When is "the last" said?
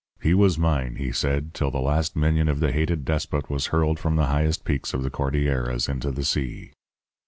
1.69-2.15